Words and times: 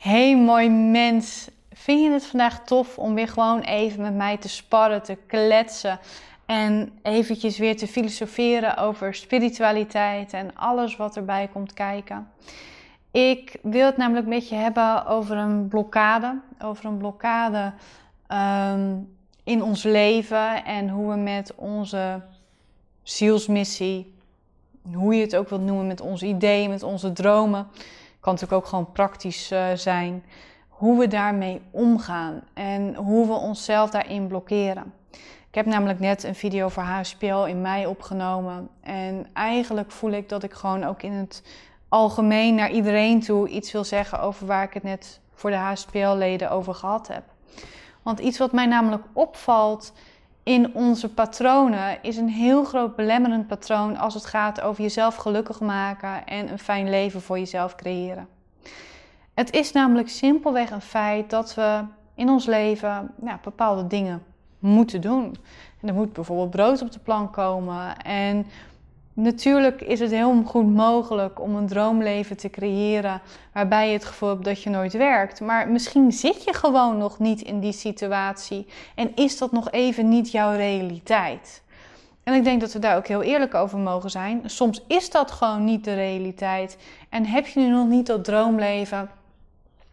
Hey 0.00 0.36
mooi 0.36 0.70
mens, 0.70 1.50
vind 1.72 2.00
je 2.02 2.10
het 2.10 2.26
vandaag 2.26 2.64
tof 2.64 2.98
om 2.98 3.14
weer 3.14 3.28
gewoon 3.28 3.60
even 3.60 4.02
met 4.02 4.14
mij 4.14 4.36
te 4.36 4.48
sparren, 4.48 5.02
te 5.02 5.16
kletsen 5.26 5.98
en 6.46 6.92
eventjes 7.02 7.58
weer 7.58 7.76
te 7.76 7.86
filosoferen 7.86 8.76
over 8.76 9.14
spiritualiteit 9.14 10.32
en 10.32 10.56
alles 10.56 10.96
wat 10.96 11.16
erbij 11.16 11.48
komt 11.52 11.72
kijken? 11.72 12.30
Ik 13.10 13.58
wil 13.62 13.86
het 13.86 13.96
namelijk 13.96 14.26
met 14.26 14.48
je 14.48 14.54
hebben 14.54 15.06
over 15.06 15.36
een 15.36 15.68
blokkade, 15.68 16.40
over 16.62 16.84
een 16.84 16.98
blokkade 16.98 17.72
ehm, 18.26 18.96
in 19.44 19.62
ons 19.62 19.82
leven 19.82 20.64
en 20.64 20.88
hoe 20.88 21.10
we 21.10 21.16
met 21.16 21.54
onze 21.54 22.20
zielsmissie, 23.02 24.14
hoe 24.94 25.14
je 25.14 25.20
het 25.20 25.36
ook 25.36 25.48
wilt 25.48 25.64
noemen, 25.64 25.86
met 25.86 26.00
onze 26.00 26.26
ideeën, 26.26 26.70
met 26.70 26.82
onze 26.82 27.12
dromen 27.12 27.66
kan 28.20 28.32
natuurlijk 28.32 28.62
ook 28.62 28.68
gewoon 28.68 28.92
praktisch 28.92 29.52
uh, 29.52 29.66
zijn. 29.74 30.24
Hoe 30.68 30.98
we 30.98 31.08
daarmee 31.08 31.60
omgaan 31.70 32.42
en 32.54 32.94
hoe 32.94 33.26
we 33.26 33.32
onszelf 33.32 33.90
daarin 33.90 34.26
blokkeren. 34.26 34.92
Ik 35.48 35.56
heb 35.56 35.66
namelijk 35.66 36.00
net 36.00 36.24
een 36.24 36.34
video 36.34 36.68
voor 36.68 36.82
HSPL 36.82 37.44
in 37.44 37.60
mei 37.60 37.86
opgenomen. 37.86 38.68
En 38.80 39.26
eigenlijk 39.32 39.90
voel 39.90 40.10
ik 40.10 40.28
dat 40.28 40.42
ik 40.42 40.52
gewoon 40.52 40.84
ook 40.84 41.02
in 41.02 41.12
het 41.12 41.42
algemeen 41.88 42.54
naar 42.54 42.70
iedereen 42.70 43.20
toe 43.20 43.48
iets 43.48 43.72
wil 43.72 43.84
zeggen 43.84 44.20
over 44.20 44.46
waar 44.46 44.62
ik 44.62 44.72
het 44.72 44.82
net 44.82 45.20
voor 45.34 45.50
de 45.50 45.56
HSPL-leden 45.56 46.50
over 46.50 46.74
gehad 46.74 47.08
heb. 47.08 47.22
Want 48.02 48.18
iets 48.18 48.38
wat 48.38 48.52
mij 48.52 48.66
namelijk 48.66 49.04
opvalt 49.12 49.92
in 50.42 50.74
onze 50.74 51.08
patronen 51.08 52.02
is 52.02 52.16
een 52.16 52.28
heel 52.28 52.64
groot 52.64 52.96
belemmerend 52.96 53.46
patroon 53.46 53.96
als 53.96 54.14
het 54.14 54.26
gaat 54.26 54.60
over 54.60 54.82
jezelf 54.82 55.16
gelukkig 55.16 55.60
maken 55.60 56.26
en 56.26 56.50
een 56.50 56.58
fijn 56.58 56.90
leven 56.90 57.22
voor 57.22 57.38
jezelf 57.38 57.74
creëren. 57.74 58.28
Het 59.34 59.52
is 59.52 59.72
namelijk 59.72 60.08
simpelweg 60.08 60.70
een 60.70 60.80
feit 60.80 61.30
dat 61.30 61.54
we 61.54 61.84
in 62.14 62.28
ons 62.28 62.46
leven 62.46 63.10
ja, 63.24 63.38
bepaalde 63.42 63.86
dingen 63.86 64.22
moeten 64.58 65.00
doen. 65.00 65.36
En 65.80 65.88
er 65.88 65.94
moet 65.94 66.12
bijvoorbeeld 66.12 66.50
brood 66.50 66.82
op 66.82 66.92
de 66.92 66.98
plank 66.98 67.32
komen 67.32 67.96
en 67.96 68.46
Natuurlijk 69.20 69.80
is 69.80 70.00
het 70.00 70.10
heel 70.10 70.42
goed 70.46 70.74
mogelijk 70.74 71.40
om 71.40 71.56
een 71.56 71.66
droomleven 71.66 72.36
te 72.36 72.50
creëren 72.50 73.20
waarbij 73.52 73.86
je 73.86 73.92
het 73.92 74.04
gevoel 74.04 74.28
hebt 74.28 74.44
dat 74.44 74.62
je 74.62 74.70
nooit 74.70 74.92
werkt. 74.92 75.40
Maar 75.40 75.68
misschien 75.68 76.12
zit 76.12 76.44
je 76.44 76.54
gewoon 76.54 76.98
nog 76.98 77.18
niet 77.18 77.40
in 77.40 77.60
die 77.60 77.72
situatie 77.72 78.66
en 78.94 79.12
is 79.14 79.38
dat 79.38 79.52
nog 79.52 79.70
even 79.70 80.08
niet 80.08 80.30
jouw 80.30 80.56
realiteit. 80.56 81.62
En 82.22 82.34
ik 82.34 82.44
denk 82.44 82.60
dat 82.60 82.72
we 82.72 82.78
daar 82.78 82.96
ook 82.96 83.06
heel 83.06 83.22
eerlijk 83.22 83.54
over 83.54 83.78
mogen 83.78 84.10
zijn. 84.10 84.42
Soms 84.44 84.84
is 84.86 85.10
dat 85.10 85.30
gewoon 85.30 85.64
niet 85.64 85.84
de 85.84 85.94
realiteit 85.94 86.78
en 87.08 87.26
heb 87.26 87.46
je 87.46 87.60
nu 87.60 87.68
nog 87.68 87.88
niet 87.88 88.06
dat 88.06 88.24
droomleven 88.24 89.10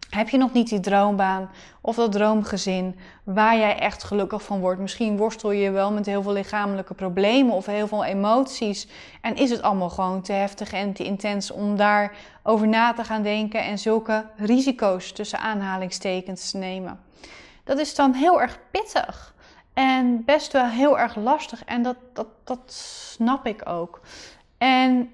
heb 0.09 0.30
je 0.30 0.38
nog 0.38 0.53
niet 0.53 0.69
die 0.69 0.80
droombaan 0.80 1.50
of 1.81 1.95
dat 1.95 2.11
droomgezin 2.11 2.95
waar 3.23 3.58
jij 3.58 3.80
echt 3.80 4.03
gelukkig 4.03 4.44
van 4.44 4.59
wordt? 4.59 4.81
Misschien 4.81 5.17
worstel 5.17 5.52
je 5.52 5.72
wel 5.72 5.91
met 5.91 6.05
heel 6.05 6.22
veel 6.22 6.31
lichamelijke 6.31 6.94
problemen 6.94 7.53
of 7.53 7.66
heel 7.66 7.88
veel 7.88 8.03
emoties. 8.03 8.88
En 9.22 9.36
is 9.36 9.49
het 9.49 9.61
allemaal 9.61 9.89
gewoon 9.89 10.22
te 10.22 10.33
heftig 10.33 10.73
en 10.73 10.94
te 10.94 11.03
intens 11.03 11.52
om 11.52 11.75
daarover 11.75 12.67
na 12.67 12.94
te 12.94 13.03
gaan 13.03 13.23
denken 13.23 13.64
en 13.64 13.80
zulke 13.80 14.25
risico's 14.36 15.11
tussen 15.11 15.39
aanhalingstekens 15.39 16.52
te 16.52 16.58
nemen? 16.58 16.99
Dat 17.64 17.80
is 17.80 17.95
dan 17.95 18.14
heel 18.14 18.42
erg 18.42 18.59
pittig 18.71 19.36
en 19.73 20.23
best 20.25 20.52
wel 20.52 20.66
heel 20.66 20.99
erg 20.99 21.16
lastig. 21.16 21.64
En 21.66 21.81
dat, 21.81 21.97
dat, 22.14 22.27
dat 22.44 22.73
snap 23.14 23.45
ik 23.45 23.69
ook. 23.69 24.02
En 24.58 25.11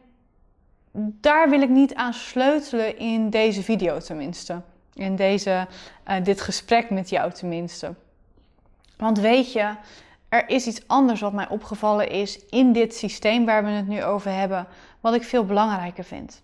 daar 0.94 1.50
wil 1.50 1.62
ik 1.62 1.70
niet 1.70 1.96
aan 1.96 2.14
sleutelen 2.14 2.98
in 2.98 3.30
deze 3.30 3.64
video 3.64 4.00
tenminste 4.00 4.62
in 4.94 5.16
deze, 5.16 5.68
uh, 6.08 6.24
dit 6.24 6.42
gesprek 6.42 6.90
met 6.90 7.10
jou 7.10 7.32
tenminste. 7.32 7.94
Want 8.98 9.20
weet 9.20 9.52
je, 9.52 9.76
er 10.30 10.50
is 10.50 10.68
iets 10.68 10.88
anders 10.88 11.22
wat 11.22 11.34
mij 11.34 11.50
opgevallen 11.50 12.10
is 12.10 12.46
in 12.50 12.74
dit 12.74 12.96
systeem 12.96 13.46
waar 13.46 13.64
we 13.64 13.70
het 13.70 13.88
nu 13.88 14.04
over 14.04 14.32
hebben, 14.32 14.68
wat 15.00 15.14
ik 15.14 15.24
veel 15.24 15.46
belangrijker 15.46 16.04
vind. 16.04 16.42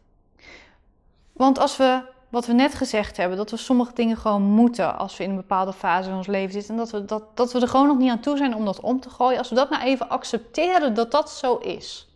Want 1.33 1.59
als 1.59 1.77
we, 1.77 2.01
wat 2.29 2.45
we 2.45 2.53
net 2.53 2.73
gezegd 2.73 3.17
hebben, 3.17 3.37
dat 3.37 3.51
we 3.51 3.57
sommige 3.57 3.93
dingen 3.93 4.17
gewoon 4.17 4.41
moeten 4.41 4.97
als 4.97 5.17
we 5.17 5.23
in 5.23 5.29
een 5.29 5.35
bepaalde 5.35 5.73
fase 5.73 6.09
in 6.09 6.15
ons 6.15 6.27
leven 6.27 6.51
zitten, 6.51 6.71
en 6.71 6.77
dat 6.77 6.91
we, 6.91 7.05
dat, 7.05 7.37
dat 7.37 7.53
we 7.53 7.59
er 7.59 7.67
gewoon 7.67 7.87
nog 7.87 7.97
niet 7.97 8.11
aan 8.11 8.19
toe 8.19 8.37
zijn 8.37 8.55
om 8.55 8.65
dat 8.65 8.79
om 8.79 8.99
te 8.99 9.09
gooien, 9.09 9.37
als 9.37 9.49
we 9.49 9.55
dat 9.55 9.69
nou 9.69 9.83
even 9.83 10.09
accepteren 10.09 10.93
dat 10.93 11.11
dat 11.11 11.31
zo 11.31 11.55
is 11.55 12.08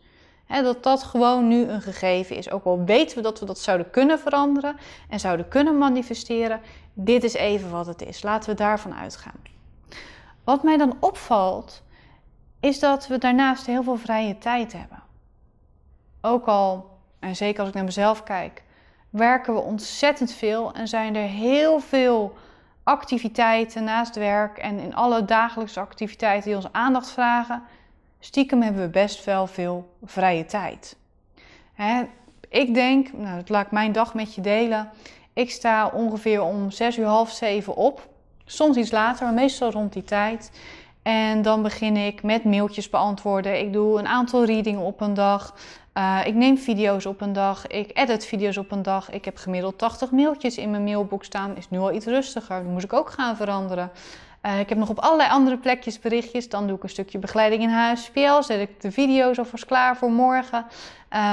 dat 0.62 0.84
dat 0.84 1.04
gewoon 1.04 1.48
nu 1.48 1.68
een 1.68 1.82
gegeven 1.82 2.36
is. 2.36 2.52
Ook 2.52 2.64
al 2.64 2.84
weten 2.84 3.18
we 3.18 3.24
dat 3.24 3.40
we 3.40 3.46
dat 3.46 3.60
zouden 3.60 3.90
kunnen 3.90 4.20
veranderen 4.20 4.76
en 5.10 5.20
zouden 5.20 5.48
kunnen 5.48 5.78
manifesteren. 5.78 6.62
Dit 6.94 7.24
is 7.24 7.34
even 7.34 7.72
wat 7.72 7.86
het 7.86 8.02
is. 8.02 8.24
Laten 8.24 8.50
we 8.50 8.56
daarvan 8.56 8.94
uitgaan. 8.94 9.42
Wat 10.44 10.64
mij 10.64 10.78
dan 10.78 10.98
opvalt, 11.00 11.84
is 12.60 12.80
dat 12.80 13.08
we 13.08 13.18
daarnaast 13.18 13.66
heel 13.66 13.84
veel 13.84 13.98
vrije 13.98 14.38
tijd 14.38 14.74
hebben. 14.74 15.04
Ook 16.22 16.46
al, 16.46 16.90
en 17.20 17.36
zeker 17.36 17.60
als 17.60 17.70
ik 17.70 17.76
naar 17.76 17.84
mezelf 17.84 18.24
kijk, 18.24 18.64
werken 19.10 19.54
we 19.54 19.60
ontzettend 19.60 20.32
veel 20.32 20.74
en 20.74 20.88
zijn 20.88 21.16
er 21.16 21.28
heel 21.28 21.80
veel 21.80 22.36
activiteiten 22.84 23.84
naast 23.84 24.16
werk 24.16 24.58
en 24.58 24.80
in 24.80 24.96
alle 24.96 25.26
dagelijkse 25.26 25.80
activiteiten 25.80 26.48
die 26.48 26.56
ons 26.56 26.72
aandacht 26.72 27.12
vragen 27.12 27.64
stiekem 28.26 28.62
hebben 28.62 28.82
we 28.82 28.88
best 28.88 29.24
wel 29.24 29.48
veel 29.48 29.90
vrije 30.04 30.46
tijd. 30.46 30.96
Hè, 31.74 32.04
ik 32.50 32.74
denk, 32.74 33.14
nou, 33.14 33.36
dat 33.36 33.50
laat 33.50 33.66
ik 33.66 33.72
mijn 33.72 33.92
dag 33.92 34.14
met 34.14 34.36
je 34.36 34.42
delen. 34.42 34.90
Ik 35.34 35.52
sta 35.52 35.88
ongeveer 35.88 36.42
om 36.42 36.72
6 36.72 36.98
uur 36.98 37.06
half 37.06 37.32
7 37.32 37.76
op. 37.76 38.08
Soms 38.46 38.78
iets 38.78 38.92
later, 38.92 39.26
maar 39.26 39.34
meestal 39.34 39.72
rond 39.72 39.94
die 39.94 40.04
tijd. 40.04 40.52
En 41.02 41.42
dan 41.42 41.62
begin 41.62 41.98
ik 41.98 42.24
met 42.24 42.44
mailtjes 42.44 42.90
beantwoorden. 42.90 43.60
Ik 43.60 43.74
doe 43.74 44.00
een 44.00 44.08
aantal 44.08 44.46
readingen 44.46 44.82
op 44.82 45.02
een 45.02 45.14
dag. 45.14 45.56
Uh, 45.98 46.20
ik 46.26 46.34
neem 46.34 46.58
video's 46.58 47.06
op 47.06 47.22
een 47.22 47.34
dag. 47.34 47.68
Ik 47.68 47.98
edit 47.98 48.26
video's 48.26 48.58
op 48.58 48.72
een 48.72 48.82
dag. 48.82 49.12
Ik 49.12 49.26
heb 49.26 49.38
gemiddeld 49.38 49.78
80 49.78 50.12
mailtjes 50.12 50.58
in 50.58 50.72
mijn 50.72 50.84
mailbox 50.84 51.26
staan. 51.26 51.58
Is 51.58 51.70
nu 51.70 51.78
al 51.78 51.94
iets 51.94 52.06
rustiger. 52.06 52.64
Dat 52.64 52.72
moest 52.72 52.84
ik 52.84 52.94
ook 52.94 53.10
gaan 53.10 53.36
veranderen. 53.36 53.92
Uh, 54.46 54.60
ik 54.60 54.70
heb 54.70 54.78
nog 54.78 54.90
op 54.90 55.00
allerlei 55.00 55.30
andere 55.30 55.58
plekjes 55.58 56.00
berichtjes. 56.00 56.50
Dan 56.50 56.68
doe 56.68 56.76
ik 56.76 56.84
een 56.84 56.90
stukje 56.90 57.20
begeleiding 57.20 57.62
in 57.62 57.70
HSPL. 57.70 58.42
Zet 58.42 58.60
ik 58.60 58.82
de 58.82 58.92
video's 58.92 59.38
alvast 59.38 59.66
klaar 59.66 59.98
voor 59.98 60.12
morgen. 60.12 60.66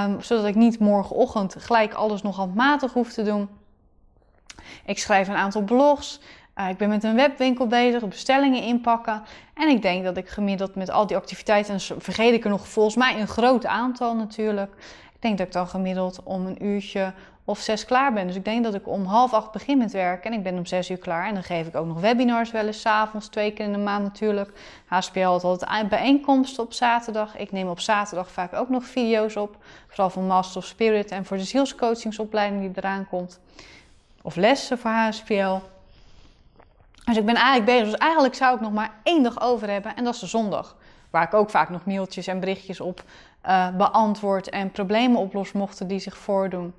Um, 0.04 0.22
zodat 0.22 0.44
ik 0.47 0.54
niet 0.54 0.78
morgenochtend 0.78 1.56
gelijk 1.59 1.94
alles 1.94 2.22
nog 2.22 2.37
handmatig 2.37 2.93
hoef 2.93 3.12
te 3.12 3.22
doen. 3.22 3.48
Ik 4.84 4.98
schrijf 4.98 5.28
een 5.28 5.34
aantal 5.34 5.62
blogs. 5.62 6.21
Uh, 6.56 6.69
ik 6.69 6.76
ben 6.76 6.88
met 6.88 7.04
een 7.04 7.15
webwinkel 7.15 7.66
bezig, 7.66 8.09
bestellingen 8.09 8.62
inpakken. 8.62 9.22
En 9.54 9.69
ik 9.69 9.82
denk 9.82 10.04
dat 10.04 10.16
ik 10.16 10.28
gemiddeld 10.28 10.75
met 10.75 10.91
al 10.91 11.06
die 11.06 11.16
activiteiten, 11.16 11.75
en 11.75 11.81
vergeet 12.00 12.34
ik 12.34 12.44
er 12.44 12.50
nog 12.50 12.69
volgens 12.69 12.97
mij 12.97 13.21
een 13.21 13.28
groot 13.28 13.66
aantal 13.66 14.15
natuurlijk. 14.15 14.75
Ik 15.20 15.26
denk 15.26 15.38
dat 15.38 15.47
ik 15.47 15.53
dan 15.53 15.69
gemiddeld 15.69 16.20
om 16.22 16.47
een 16.47 16.64
uurtje 16.64 17.12
of 17.44 17.58
zes 17.58 17.84
klaar 17.84 18.12
ben. 18.12 18.26
Dus 18.26 18.36
ik 18.36 18.44
denk 18.44 18.64
dat 18.64 18.75
ik 18.75 18.88
om 18.88 19.04
half 19.04 19.32
acht 19.32 19.53
begin 19.53 19.78
met 19.78 19.92
werken 19.92 20.31
en 20.31 20.36
ik 20.36 20.42
ben 20.42 20.56
om 20.56 20.66
zes 20.66 20.91
uur 20.91 20.98
klaar. 20.98 21.26
En 21.26 21.34
dan 21.34 21.42
geef 21.42 21.66
ik 21.66 21.76
ook 21.76 21.86
nog 21.86 22.00
webinars 22.00 22.50
wel 22.50 22.66
eens, 22.66 22.86
avonds, 22.86 23.28
twee 23.28 23.53
keer 23.53 23.64
in 23.64 23.72
de 23.72 23.78
maand 23.78 24.03
natuurlijk. 24.03 24.53
HSPL 24.86 25.20
had 25.20 25.44
altijd 25.44 25.88
bijeenkomsten 25.88 26.64
op 26.64 26.72
zaterdag. 26.72 27.36
Ik 27.36 27.53
neem 27.53 27.69
op 27.69 27.80
zaterdag 27.80 28.30
vaak 28.30 28.54
ook 28.54 28.69
nog 28.69 28.84
video's 28.84 29.36
op. 29.36 29.56
Vooral 29.86 30.10
voor 30.10 30.22
Master 30.22 30.60
of 30.60 30.66
Spirit 30.66 31.10
en 31.10 31.25
voor 31.25 31.36
de 31.36 31.44
zielscoachingsopleiding 31.44 32.60
die 32.60 32.70
eraan 32.75 33.09
komt. 33.09 33.41
Of 34.22 34.36
lessen 34.36 34.78
voor 34.78 34.91
HSPL. 34.91 35.59
Dus 37.04 37.16
ik 37.16 37.25
ben 37.25 37.34
eigenlijk 37.34 37.64
bezig. 37.64 37.84
Dus 37.84 37.98
eigenlijk 37.98 38.34
zou 38.34 38.54
ik 38.54 38.60
nog 38.60 38.72
maar 38.72 38.91
één 39.03 39.22
dag 39.22 39.41
over 39.41 39.70
hebben 39.70 39.97
en 39.97 40.04
dat 40.04 40.14
is 40.14 40.20
de 40.20 40.26
zondag. 40.26 40.76
Waar 41.10 41.22
ik 41.22 41.34
ook 41.34 41.50
vaak 41.50 41.69
nog 41.69 41.84
mailtjes 41.84 42.26
en 42.26 42.41
berichtjes 42.41 42.80
op 42.80 43.04
uh, 43.46 43.76
beantwoord 43.76 44.48
en 44.48 44.70
problemen 44.70 45.20
oplos 45.20 45.52
mochten 45.52 45.86
die 45.86 45.98
zich 45.98 46.16
voordoen. 46.16 46.74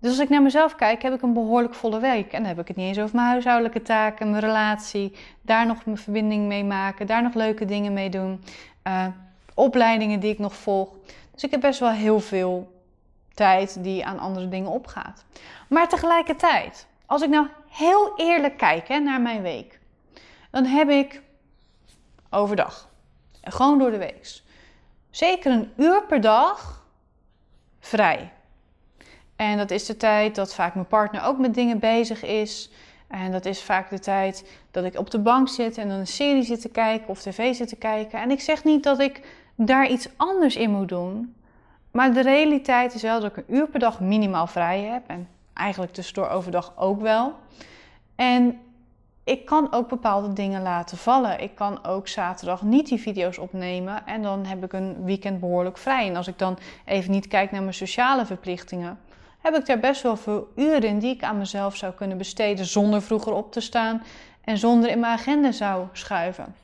Dus 0.00 0.10
als 0.10 0.18
ik 0.18 0.28
naar 0.28 0.42
mezelf 0.42 0.74
kijk, 0.74 1.02
heb 1.02 1.14
ik 1.14 1.22
een 1.22 1.32
behoorlijk 1.32 1.74
volle 1.74 2.00
week. 2.00 2.32
En 2.32 2.38
dan 2.38 2.48
heb 2.48 2.58
ik 2.58 2.68
het 2.68 2.76
niet 2.76 2.86
eens 2.86 2.98
over 2.98 3.16
mijn 3.16 3.28
huishoudelijke 3.28 3.82
taken, 3.82 4.30
mijn 4.30 4.42
relatie, 4.42 5.16
daar 5.42 5.66
nog 5.66 5.84
mijn 5.84 5.98
verbinding 5.98 6.46
mee 6.46 6.64
maken, 6.64 7.06
daar 7.06 7.22
nog 7.22 7.34
leuke 7.34 7.64
dingen 7.64 7.92
mee 7.92 8.10
doen, 8.10 8.44
uh, 8.86 9.06
opleidingen 9.54 10.20
die 10.20 10.32
ik 10.32 10.38
nog 10.38 10.54
volg. 10.54 10.88
Dus 11.34 11.44
ik 11.44 11.50
heb 11.50 11.60
best 11.60 11.80
wel 11.80 11.90
heel 11.90 12.20
veel 12.20 12.72
tijd 13.34 13.82
die 13.82 14.06
aan 14.06 14.18
andere 14.18 14.48
dingen 14.48 14.70
opgaat. 14.70 15.24
Maar 15.68 15.88
tegelijkertijd, 15.88 16.86
als 17.06 17.22
ik 17.22 17.28
nou 17.28 17.46
heel 17.68 18.12
eerlijk 18.16 18.56
kijk 18.56 18.88
hè, 18.88 18.98
naar 18.98 19.20
mijn 19.20 19.42
week, 19.42 19.78
dan 20.50 20.64
heb 20.64 20.88
ik 20.88 21.22
overdag, 22.30 22.88
gewoon 23.42 23.78
door 23.78 23.90
de 23.90 23.98
week, 23.98 24.42
zeker 25.10 25.52
een 25.52 25.72
uur 25.76 26.02
per 26.06 26.20
dag 26.20 26.84
vrij. 27.80 28.32
En 29.36 29.56
dat 29.56 29.70
is 29.70 29.86
de 29.86 29.96
tijd 29.96 30.34
dat 30.34 30.54
vaak 30.54 30.74
mijn 30.74 30.86
partner 30.86 31.24
ook 31.24 31.38
met 31.38 31.54
dingen 31.54 31.78
bezig 31.78 32.24
is. 32.24 32.70
En 33.08 33.32
dat 33.32 33.44
is 33.44 33.62
vaak 33.62 33.90
de 33.90 33.98
tijd 33.98 34.50
dat 34.70 34.84
ik 34.84 34.98
op 34.98 35.10
de 35.10 35.18
bank 35.18 35.48
zit 35.48 35.78
en 35.78 35.88
dan 35.88 35.98
een 35.98 36.06
serie 36.06 36.42
zit 36.42 36.60
te 36.60 36.68
kijken 36.68 37.08
of 37.08 37.20
tv 37.20 37.54
zit 37.54 37.68
te 37.68 37.76
kijken. 37.76 38.20
En 38.20 38.30
ik 38.30 38.40
zeg 38.40 38.64
niet 38.64 38.82
dat 38.82 38.98
ik 39.00 39.26
daar 39.54 39.88
iets 39.88 40.08
anders 40.16 40.56
in 40.56 40.70
moet 40.70 40.88
doen. 40.88 41.34
Maar 41.90 42.12
de 42.12 42.22
realiteit 42.22 42.94
is 42.94 43.02
wel 43.02 43.20
dat 43.20 43.30
ik 43.30 43.36
een 43.36 43.54
uur 43.56 43.68
per 43.68 43.80
dag 43.80 44.00
minimaal 44.00 44.46
vrij 44.46 44.80
heb. 44.80 45.02
En 45.06 45.28
eigenlijk 45.54 45.92
tussendoor 45.92 46.28
overdag 46.28 46.72
ook 46.76 47.00
wel. 47.00 47.34
En 48.16 48.60
ik 49.28 49.44
kan 49.44 49.72
ook 49.72 49.88
bepaalde 49.88 50.32
dingen 50.32 50.62
laten 50.62 50.98
vallen. 50.98 51.40
Ik 51.40 51.54
kan 51.54 51.84
ook 51.84 52.08
zaterdag 52.08 52.62
niet 52.62 52.88
die 52.88 53.00
video's 53.00 53.38
opnemen 53.38 54.06
en 54.06 54.22
dan 54.22 54.44
heb 54.44 54.64
ik 54.64 54.72
een 54.72 55.04
weekend 55.04 55.40
behoorlijk 55.40 55.78
vrij. 55.78 56.08
En 56.08 56.16
als 56.16 56.26
ik 56.26 56.38
dan 56.38 56.58
even 56.84 57.10
niet 57.10 57.28
kijk 57.28 57.50
naar 57.50 57.62
mijn 57.62 57.74
sociale 57.74 58.26
verplichtingen, 58.26 58.98
heb 59.38 59.54
ik 59.54 59.66
daar 59.66 59.78
best 59.78 60.02
wel 60.02 60.16
veel 60.16 60.52
uren 60.56 60.82
in 60.82 60.98
die 60.98 61.14
ik 61.14 61.22
aan 61.22 61.38
mezelf 61.38 61.76
zou 61.76 61.92
kunnen 61.92 62.18
besteden 62.18 62.66
zonder 62.66 63.02
vroeger 63.02 63.32
op 63.32 63.52
te 63.52 63.60
staan 63.60 64.02
en 64.44 64.58
zonder 64.58 64.90
in 64.90 65.00
mijn 65.00 65.18
agenda 65.18 65.52
zou 65.52 65.86
schuiven. 65.92 66.54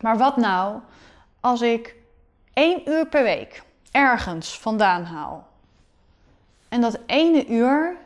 Maar 0.00 0.18
wat 0.18 0.36
nou 0.36 0.80
als 1.40 1.60
ik 1.60 1.96
één 2.52 2.88
uur 2.88 3.06
per 3.06 3.22
week 3.22 3.62
ergens 3.90 4.58
vandaan 4.58 5.04
haal 5.04 5.46
en 6.68 6.80
dat 6.80 6.98
ene 7.06 7.46
uur 7.46 7.96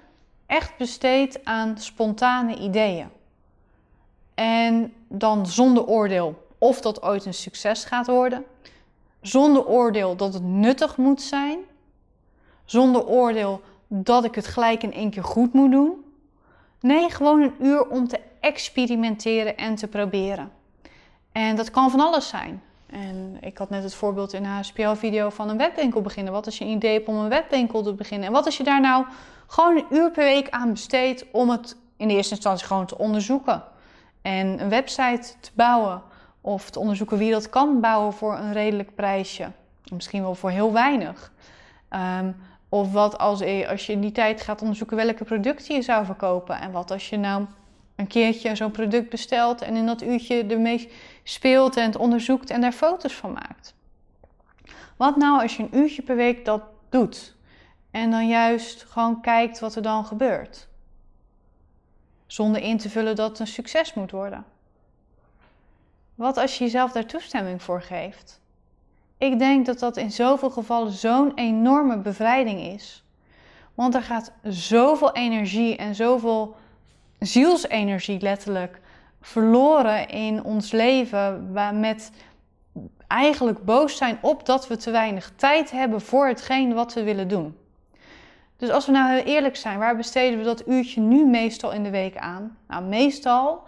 echt 0.47 0.77
besteed 0.77 1.45
aan 1.45 1.79
spontane 1.79 2.57
ideeën? 2.57 3.09
En 4.35 4.93
dan 5.09 5.47
zonder 5.47 5.87
oordeel 5.87 6.47
of 6.59 6.81
dat 6.81 7.03
ooit 7.03 7.25
een 7.25 7.35
succes 7.35 7.85
gaat 7.85 8.07
worden. 8.07 8.45
Zonder 9.21 9.67
oordeel 9.67 10.17
dat 10.17 10.35
het 10.35 10.43
nuttig 10.43 10.97
moet 10.97 11.23
zijn. 11.23 11.59
Zonder 12.65 13.07
oordeel 13.07 13.61
dat 13.89 14.25
ik 14.25 14.35
het 14.35 14.47
gelijk 14.47 14.83
in 14.83 14.93
één 14.93 15.11
keer 15.11 15.25
goed 15.25 15.53
moet 15.53 15.71
doen. 15.71 16.05
Nee, 16.81 17.11
gewoon 17.11 17.43
een 17.43 17.55
uur 17.61 17.89
om 17.89 18.09
te 18.09 18.21
experimenteren 18.41 19.57
en 19.57 19.75
te 19.75 19.87
proberen. 19.87 20.53
En 21.33 21.57
dat 21.57 21.71
kan 21.71 21.91
van 21.91 22.01
alles 22.01 22.29
zijn. 22.29 22.63
En 22.87 23.37
ik 23.41 23.59
had 23.59 23.71
net 23.71 23.83
het 23.83 23.95
voorbeeld 23.95 24.33
in 24.33 24.45
een 24.45 24.51
HSPL-video 24.51 25.31
van 25.31 25.49
een 25.49 25.57
webwinkel 25.57 26.01
beginnen. 26.01 26.33
Wat 26.33 26.47
als 26.47 26.59
je 26.59 26.65
een 26.65 26.71
idee 26.71 26.93
hebt 26.93 27.09
om 27.09 27.17
een 27.17 27.29
webwinkel 27.29 27.83
te 27.83 27.93
beginnen? 27.93 28.27
En 28.27 28.33
wat 28.33 28.45
als 28.45 28.57
je 28.57 28.65
daar 28.65 28.81
nou 28.81 29.07
gewoon 29.47 29.77
een 29.77 29.87
uur 29.91 30.11
per 30.11 30.25
week 30.25 30.51
aan 30.51 30.71
besteedt 30.71 31.25
om 31.33 31.51
het 31.51 31.77
in 31.97 32.09
de 32.09 32.15
eerste 32.15 32.35
instantie 32.35 32.67
gewoon 32.67 32.87
te 32.87 32.99
onderzoeken? 32.99 33.63
En 34.25 34.61
een 34.61 34.69
website 34.69 35.35
te 35.41 35.51
bouwen 35.55 36.03
of 36.41 36.71
te 36.71 36.79
onderzoeken 36.79 37.19
wie 37.19 37.31
dat 37.31 37.49
kan 37.51 37.81
bouwen 37.81 38.13
voor 38.13 38.39
een 38.39 38.53
redelijk 38.53 38.95
prijsje. 38.95 39.51
Misschien 39.93 40.23
wel 40.23 40.35
voor 40.35 40.51
heel 40.51 40.73
weinig. 40.73 41.33
Ehm, 41.89 42.33
of 42.69 42.93
wat 42.93 43.19
als, 43.19 43.43
als 43.69 43.87
je 43.87 43.93
in 43.93 44.01
die 44.01 44.13
tijd 44.13 44.43
gaat 44.43 44.61
onderzoeken 44.61 44.97
welke 44.97 45.25
producten 45.25 45.75
je 45.75 45.83
zou 45.83 46.05
verkopen. 46.05 46.61
En 46.61 46.73
wat 46.73 46.91
als 46.91 47.09
je 47.09 47.17
nou 47.17 47.47
een 47.97 48.07
keertje 48.07 48.57
zo'n 48.57 48.71
product 48.71 49.11
bestelt 49.11 49.63
en 49.63 49.77
in 49.77 49.87
dat 49.87 50.03
uurtje 50.03 50.45
ermee 50.45 50.91
speelt 51.23 51.77
en 51.77 51.85
het 51.85 51.97
onderzoekt 51.97 52.51
en 52.51 52.61
daar 52.61 52.73
foto's 52.73 53.15
van 53.15 53.33
maakt. 53.33 53.75
Wat 54.97 55.17
nou 55.17 55.43
als 55.43 55.57
je 55.57 55.63
een 55.63 55.77
uurtje 55.77 56.03
per 56.03 56.17
week 56.17 56.45
dat 56.45 56.63
doet 56.89 57.35
en 57.91 58.11
dan 58.11 58.29
juist 58.29 58.85
gewoon 58.85 59.21
kijkt 59.21 59.59
wat 59.61 59.75
er 59.75 59.83
dan 59.83 60.05
gebeurt? 60.05 60.69
Zonder 62.35 62.63
in 62.63 62.79
te 62.79 62.91
vullen 62.91 63.17
dat 63.17 63.29
het 63.29 63.39
een 63.39 63.47
succes 63.47 63.95
moet 63.95 64.11
worden? 64.11 64.45
Wat 66.15 66.37
als 66.37 66.59
je 66.59 66.65
jezelf 66.65 66.93
daar 66.93 67.07
toestemming 67.07 67.63
voor 67.63 67.83
geeft? 67.83 68.41
Ik 69.19 69.39
denk 69.39 69.67
dat 69.67 69.79
dat 69.79 69.97
in 69.97 70.11
zoveel 70.11 70.51
gevallen 70.51 70.93
zo'n 70.93 71.33
enorme 71.35 71.99
bevrijding 71.99 72.61
is. 72.61 73.05
Want 73.75 73.95
er 73.95 74.03
gaat 74.03 74.33
zoveel 74.43 75.13
energie 75.13 75.77
en 75.77 75.95
zoveel 75.95 76.57
zielsenergie 77.19 78.21
letterlijk 78.21 78.81
verloren 79.21 80.09
in 80.09 80.45
ons 80.45 80.73
leven. 80.73 81.53
Met 81.81 82.11
eigenlijk 83.07 83.65
boos 83.65 83.97
zijn 83.97 84.19
op 84.21 84.47
dat 84.47 84.69
we 84.69 84.77
te 84.77 84.91
weinig 84.91 85.33
tijd 85.37 85.71
hebben 85.71 86.01
voor 86.01 86.27
hetgeen 86.27 86.75
wat 86.75 86.95
we 86.95 87.03
willen 87.03 87.29
doen. 87.29 87.57
Dus 88.57 88.71
als 88.71 88.87
we 88.87 88.93
nou 88.93 89.15
heel 89.15 89.25
eerlijk 89.25 89.57
zijn, 89.57 89.79
waar 89.79 89.97
besteden 89.97 90.39
we 90.39 90.45
dat 90.45 90.69
uurtje 90.69 91.01
nu 91.01 91.27
meestal 91.27 91.73
in 91.73 91.83
de 91.83 91.91
week 91.91 92.17
aan? 92.17 92.57
Nou, 92.69 92.85
meestal 92.85 93.63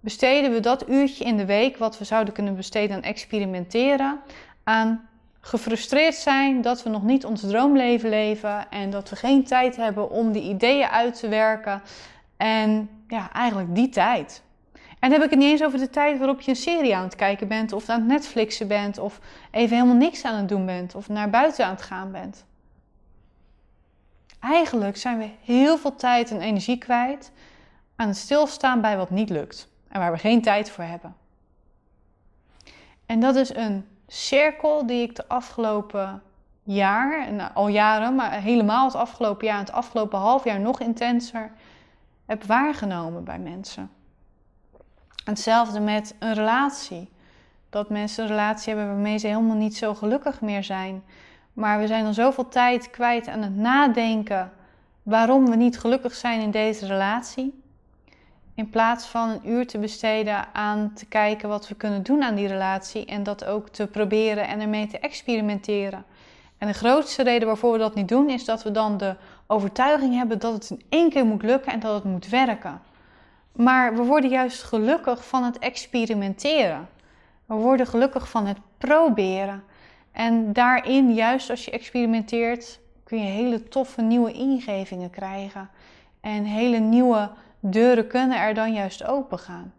besteden 0.00 0.52
we 0.52 0.60
dat 0.60 0.88
uurtje 0.88 1.24
in 1.24 1.36
de 1.36 1.44
week, 1.44 1.76
wat 1.76 1.98
we 1.98 2.04
zouden 2.04 2.34
kunnen 2.34 2.56
besteden 2.56 2.96
aan 2.96 3.02
experimenteren, 3.02 4.20
aan 4.64 5.08
gefrustreerd 5.40 6.14
zijn 6.14 6.60
dat 6.60 6.82
we 6.82 6.90
nog 6.90 7.02
niet 7.02 7.24
ons 7.24 7.40
droomleven 7.40 8.08
leven 8.08 8.70
en 8.70 8.90
dat 8.90 9.10
we 9.10 9.16
geen 9.16 9.44
tijd 9.44 9.76
hebben 9.76 10.10
om 10.10 10.32
die 10.32 10.42
ideeën 10.42 10.88
uit 10.88 11.18
te 11.18 11.28
werken. 11.28 11.82
En 12.36 12.88
ja, 13.08 13.32
eigenlijk 13.32 13.74
die 13.74 13.88
tijd. 13.88 14.42
En 14.72 15.10
dan 15.10 15.12
heb 15.12 15.22
ik 15.22 15.30
het 15.30 15.38
niet 15.38 15.50
eens 15.50 15.64
over 15.64 15.78
de 15.78 15.90
tijd 15.90 16.18
waarop 16.18 16.40
je 16.40 16.50
een 16.50 16.56
serie 16.56 16.96
aan 16.96 17.04
het 17.04 17.16
kijken 17.16 17.48
bent, 17.48 17.72
of 17.72 17.88
aan 17.88 17.98
het 17.98 18.08
Netflixen 18.08 18.68
bent, 18.68 18.98
of 18.98 19.20
even 19.50 19.76
helemaal 19.76 19.96
niks 19.96 20.24
aan 20.24 20.36
het 20.36 20.48
doen 20.48 20.66
bent, 20.66 20.94
of 20.94 21.08
naar 21.08 21.30
buiten 21.30 21.64
aan 21.64 21.74
het 21.74 21.82
gaan 21.82 22.12
bent. 22.12 22.44
Eigenlijk 24.42 24.96
zijn 24.96 25.18
we 25.18 25.30
heel 25.44 25.78
veel 25.78 25.94
tijd 25.94 26.30
en 26.30 26.40
energie 26.40 26.78
kwijt 26.78 27.32
aan 27.96 28.08
het 28.08 28.16
stilstaan 28.16 28.80
bij 28.80 28.96
wat 28.96 29.10
niet 29.10 29.30
lukt 29.30 29.68
en 29.88 30.00
waar 30.00 30.12
we 30.12 30.18
geen 30.18 30.42
tijd 30.42 30.70
voor 30.70 30.84
hebben. 30.84 31.14
En 33.06 33.20
dat 33.20 33.36
is 33.36 33.54
een 33.54 33.86
cirkel 34.06 34.86
die 34.86 35.02
ik 35.02 35.16
de 35.16 35.28
afgelopen 35.28 36.22
jaar, 36.62 37.26
en 37.26 37.54
al 37.54 37.68
jaren, 37.68 38.14
maar 38.14 38.32
helemaal 38.32 38.84
het 38.84 38.94
afgelopen 38.94 39.46
jaar 39.46 39.58
het 39.58 39.72
afgelopen 39.72 40.18
half 40.18 40.44
jaar 40.44 40.60
nog 40.60 40.80
intenser 40.80 41.50
heb 42.26 42.44
waargenomen 42.44 43.24
bij 43.24 43.38
mensen. 43.38 43.90
Hetzelfde 45.24 45.80
met 45.80 46.14
een 46.18 46.34
relatie. 46.34 47.10
Dat 47.70 47.88
mensen 47.88 48.22
een 48.22 48.30
relatie 48.30 48.74
hebben 48.74 48.92
waarmee 48.92 49.18
ze 49.18 49.26
helemaal 49.26 49.56
niet 49.56 49.76
zo 49.76 49.94
gelukkig 49.94 50.40
meer 50.40 50.64
zijn. 50.64 51.02
Maar 51.52 51.78
we 51.78 51.86
zijn 51.86 52.04
dan 52.04 52.14
zoveel 52.14 52.48
tijd 52.48 52.90
kwijt 52.90 53.28
aan 53.28 53.42
het 53.42 53.56
nadenken 53.56 54.52
waarom 55.02 55.50
we 55.50 55.56
niet 55.56 55.78
gelukkig 55.78 56.14
zijn 56.14 56.40
in 56.40 56.50
deze 56.50 56.86
relatie. 56.86 57.62
In 58.54 58.70
plaats 58.70 59.06
van 59.06 59.28
een 59.28 59.48
uur 59.48 59.66
te 59.66 59.78
besteden 59.78 60.54
aan 60.54 60.92
te 60.94 61.06
kijken 61.06 61.48
wat 61.48 61.68
we 61.68 61.74
kunnen 61.74 62.02
doen 62.02 62.22
aan 62.22 62.34
die 62.34 62.48
relatie 62.48 63.04
en 63.04 63.22
dat 63.22 63.44
ook 63.44 63.68
te 63.68 63.86
proberen 63.86 64.46
en 64.46 64.60
ermee 64.60 64.86
te 64.86 64.98
experimenteren. 64.98 66.04
En 66.58 66.66
de 66.66 66.74
grootste 66.74 67.22
reden 67.22 67.46
waarvoor 67.48 67.72
we 67.72 67.78
dat 67.78 67.94
niet 67.94 68.08
doen 68.08 68.30
is 68.30 68.44
dat 68.44 68.62
we 68.62 68.70
dan 68.70 68.96
de 68.96 69.16
overtuiging 69.46 70.14
hebben 70.14 70.38
dat 70.38 70.52
het 70.52 70.70
in 70.70 70.82
één 70.88 71.10
keer 71.10 71.24
moet 71.24 71.42
lukken 71.42 71.72
en 71.72 71.80
dat 71.80 71.94
het 71.94 72.04
moet 72.04 72.28
werken. 72.28 72.80
Maar 73.52 73.96
we 73.96 74.02
worden 74.02 74.30
juist 74.30 74.62
gelukkig 74.62 75.26
van 75.26 75.44
het 75.44 75.58
experimenteren. 75.58 76.88
We 77.46 77.54
worden 77.54 77.86
gelukkig 77.86 78.28
van 78.28 78.46
het 78.46 78.58
proberen. 78.78 79.64
En 80.12 80.52
daarin, 80.52 81.14
juist 81.14 81.50
als 81.50 81.64
je 81.64 81.70
experimenteert, 81.70 82.80
kun 83.04 83.18
je 83.18 83.30
hele 83.30 83.62
toffe 83.62 84.02
nieuwe 84.02 84.32
ingevingen 84.32 85.10
krijgen. 85.10 85.70
En 86.20 86.44
hele 86.44 86.78
nieuwe 86.78 87.30
deuren 87.60 88.06
kunnen 88.06 88.38
er 88.38 88.54
dan 88.54 88.72
juist 88.72 89.04
open 89.04 89.38
gaan. 89.38 89.72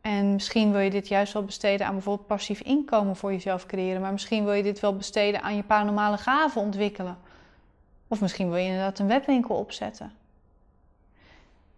En 0.00 0.32
misschien 0.32 0.72
wil 0.72 0.80
je 0.80 0.90
dit 0.90 1.08
juist 1.08 1.32
wel 1.32 1.44
besteden 1.44 1.86
aan 1.86 1.92
bijvoorbeeld 1.92 2.26
passief 2.26 2.60
inkomen 2.60 3.16
voor 3.16 3.32
jezelf 3.32 3.66
creëren. 3.66 4.00
Maar 4.00 4.12
misschien 4.12 4.44
wil 4.44 4.52
je 4.52 4.62
dit 4.62 4.80
wel 4.80 4.96
besteden 4.96 5.42
aan 5.42 5.56
je 5.56 5.62
paranormale 5.62 6.18
gaven 6.18 6.60
ontwikkelen. 6.60 7.18
Of 8.08 8.20
misschien 8.20 8.48
wil 8.48 8.56
je 8.58 8.66
inderdaad 8.66 8.98
een 8.98 9.06
webwinkel 9.06 9.56
opzetten. 9.56 10.12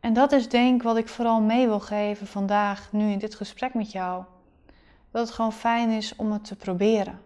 En 0.00 0.12
dat 0.12 0.32
is 0.32 0.48
denk 0.48 0.74
ik 0.74 0.82
wat 0.82 0.96
ik 0.96 1.08
vooral 1.08 1.40
mee 1.40 1.66
wil 1.66 1.80
geven 1.80 2.26
vandaag, 2.26 2.92
nu 2.92 3.10
in 3.10 3.18
dit 3.18 3.34
gesprek 3.34 3.74
met 3.74 3.92
jou 3.92 4.24
dat 5.14 5.26
het 5.26 5.34
gewoon 5.34 5.52
fijn 5.52 5.90
is 5.90 6.16
om 6.16 6.32
het 6.32 6.44
te 6.44 6.56
proberen. 6.56 7.20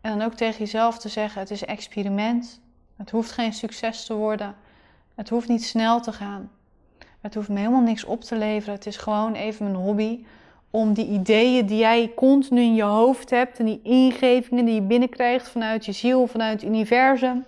En 0.00 0.18
dan 0.18 0.22
ook 0.22 0.34
tegen 0.34 0.58
jezelf 0.58 0.98
te 0.98 1.08
zeggen: 1.08 1.40
het 1.40 1.50
is 1.50 1.60
een 1.60 1.66
experiment. 1.66 2.60
Het 2.96 3.10
hoeft 3.10 3.30
geen 3.30 3.52
succes 3.52 4.04
te 4.04 4.14
worden. 4.14 4.54
Het 5.14 5.28
hoeft 5.28 5.48
niet 5.48 5.64
snel 5.64 6.00
te 6.00 6.12
gaan. 6.12 6.50
Het 7.20 7.34
hoeft 7.34 7.48
me 7.48 7.58
helemaal 7.58 7.80
niks 7.80 8.04
op 8.04 8.20
te 8.20 8.36
leveren. 8.36 8.74
Het 8.74 8.86
is 8.86 8.96
gewoon 8.96 9.34
even 9.34 9.64
mijn 9.64 9.84
hobby. 9.84 10.24
Om 10.70 10.92
die 10.92 11.06
ideeën 11.06 11.66
die 11.66 11.78
jij 11.78 12.12
continu 12.16 12.60
in 12.60 12.74
je 12.74 12.82
hoofd 12.82 13.30
hebt 13.30 13.58
en 13.58 13.64
die 13.64 13.80
ingevingen 13.82 14.64
die 14.64 14.74
je 14.74 14.82
binnenkrijgt 14.82 15.48
vanuit 15.48 15.84
je 15.84 15.92
ziel, 15.92 16.26
vanuit 16.26 16.60
het 16.60 16.70
universum, 16.70 17.44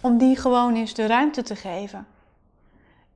om 0.00 0.18
die 0.18 0.36
gewoon 0.36 0.74
eens 0.74 0.94
de 0.94 1.06
ruimte 1.06 1.42
te 1.42 1.56
geven. 1.56 2.06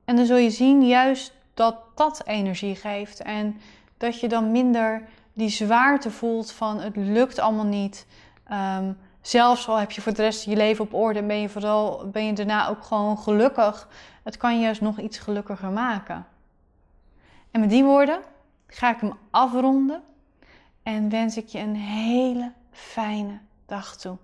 En 0.05 0.15
dan 0.15 0.25
zul 0.25 0.37
je 0.37 0.49
zien 0.49 0.87
juist 0.87 1.33
dat 1.53 1.75
dat 1.95 2.21
energie 2.25 2.75
geeft. 2.75 3.21
En 3.21 3.59
dat 3.97 4.19
je 4.19 4.27
dan 4.27 4.51
minder 4.51 5.01
die 5.33 5.49
zwaarte 5.49 6.11
voelt 6.11 6.51
van 6.51 6.79
het 6.79 6.95
lukt 6.95 7.39
allemaal 7.39 7.65
niet. 7.65 8.07
Um, 8.51 8.97
zelfs 9.21 9.67
al 9.67 9.77
heb 9.77 9.91
je 9.91 10.01
voor 10.01 10.13
de 10.13 10.21
rest 10.21 10.45
je 10.45 10.55
leven 10.55 10.83
op 10.83 10.93
orde 10.93 11.19
en 11.19 11.27
ben 11.27 11.41
je, 11.41 11.49
vooral, 11.49 12.09
ben 12.09 12.25
je 12.25 12.33
daarna 12.33 12.67
ook 12.67 12.83
gewoon 12.83 13.17
gelukkig. 13.17 13.87
Het 14.23 14.37
kan 14.37 14.55
je 14.55 14.61
juist 14.61 14.81
nog 14.81 14.99
iets 14.99 15.17
gelukkiger 15.17 15.69
maken. 15.69 16.25
En 17.51 17.59
met 17.59 17.69
die 17.69 17.83
woorden 17.83 18.19
ga 18.67 18.93
ik 18.93 18.99
hem 18.99 19.13
afronden 19.29 20.03
en 20.83 21.09
wens 21.09 21.37
ik 21.37 21.47
je 21.47 21.59
een 21.59 21.75
hele 21.75 22.51
fijne 22.71 23.39
dag 23.65 23.97
toe. 23.97 24.17